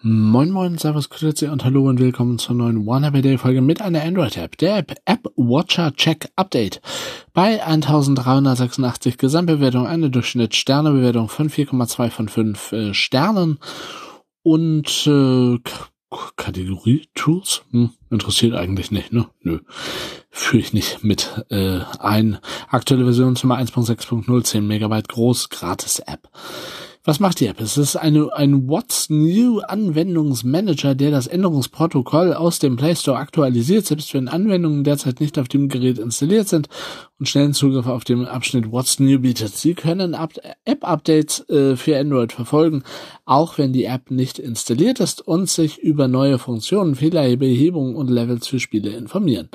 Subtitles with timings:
[0.00, 3.82] Moin Moin, Servus, Grüezi und Hallo und willkommen zur neuen One Happy Day Folge mit
[3.82, 6.80] einer Android-App, der App App Watcher Check Update.
[7.34, 13.58] Bei 1386 Gesamtbewertung eine Durchschnitt-Sternebewertung von 4,2 von 5 äh, Sternen
[14.44, 15.58] und äh,
[16.36, 17.62] Kategorie Tools?
[17.72, 19.26] Hm, interessiert eigentlich nicht, ne?
[19.42, 19.58] Nö.
[20.30, 22.38] Führe ich nicht mit äh, ein.
[22.68, 26.28] Aktuelle Version zum 1.6.0, 10 Megabyte groß, gratis App.
[27.08, 27.58] Was macht die App?
[27.58, 33.86] Es ist eine, ein What's New Anwendungsmanager, der das Änderungsprotokoll aus dem Play Store aktualisiert,
[33.86, 36.68] selbst wenn Anwendungen derzeit nicht auf dem Gerät installiert sind
[37.18, 39.56] und schnellen Zugriff auf den Abschnitt What's New bietet.
[39.56, 40.14] Sie können
[40.64, 42.84] App-Updates äh, für Android verfolgen,
[43.24, 48.46] auch wenn die App nicht installiert ist und sich über neue Funktionen, Fehlerbehebungen und Levels
[48.46, 49.48] für Spiele informieren.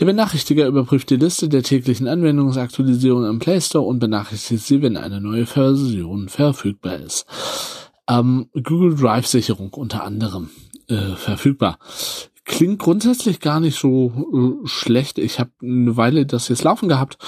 [0.00, 4.96] Der Benachrichtiger überprüft die Liste der täglichen Anwendungsaktualisierungen im Play Store und benachrichtigt sie, wenn
[4.96, 7.26] eine neue Version verfügbar ist.
[8.08, 10.50] Ähm, Google Drive Sicherung unter anderem
[10.88, 11.78] äh, verfügbar.
[12.44, 15.18] Klingt grundsätzlich gar nicht so äh, schlecht.
[15.18, 17.18] Ich habe eine Weile das jetzt laufen gehabt,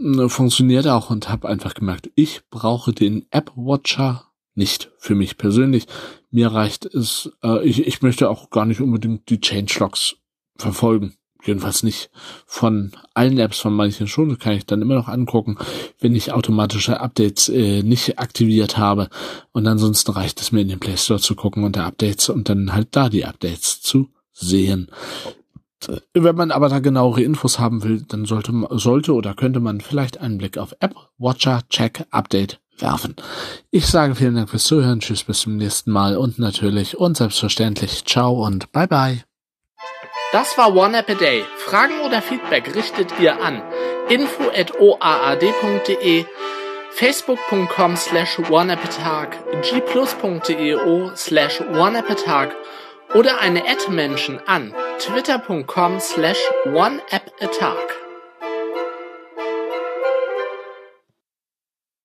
[0.00, 5.38] äh, funktioniert auch und habe einfach gemerkt, ich brauche den App Watcher nicht für mich
[5.38, 5.86] persönlich.
[6.30, 10.16] Mir reicht es, äh, ich, ich möchte auch gar nicht unbedingt die Changelogs
[10.56, 12.10] verfolgen jedenfalls nicht
[12.46, 15.58] von allen Apps, von manchen schon, kann ich dann immer noch angucken,
[15.98, 19.08] wenn ich automatische Updates äh, nicht aktiviert habe.
[19.52, 22.72] Und ansonsten reicht es mir in den Play Store zu gucken unter Updates und dann
[22.72, 24.90] halt da die Updates zu sehen.
[26.14, 30.20] Wenn man aber da genauere Infos haben will, dann sollte, sollte oder könnte man vielleicht
[30.20, 33.16] einen Blick auf App Watcher Check Update werfen.
[33.70, 38.04] Ich sage vielen Dank fürs Zuhören, tschüss bis zum nächsten Mal und natürlich und selbstverständlich
[38.04, 39.24] ciao und bye bye.
[40.32, 41.44] Das war One App a Day.
[41.58, 43.60] Fragen oder Feedback richtet ihr an
[44.08, 46.24] info at oaad.de,
[46.90, 52.52] facebook.com slash oneappatag, gplus.io slash oneappatag
[53.14, 58.01] oder eine Ad-Menschen an twitter.com slash oneappatag.